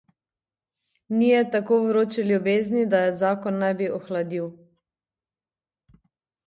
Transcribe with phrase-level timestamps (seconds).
[1.17, 4.53] Ni je tako vroče ljubezni, da je zakon ne bi ohladil.